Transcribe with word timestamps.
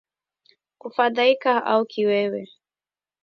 Kufadhaika 0.79 1.65
au 1.65 1.85
kiwewe 1.85 2.47